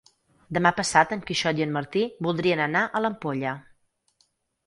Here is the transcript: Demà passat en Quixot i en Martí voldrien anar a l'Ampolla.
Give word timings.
Demà 0.57 0.69
passat 0.77 1.11
en 1.17 1.19
Quixot 1.27 1.59
i 1.61 1.65
en 1.65 1.75
Martí 1.75 2.03
voldrien 2.27 2.63
anar 2.67 2.83
a 2.87 3.01
l'Ampolla. 3.05 3.55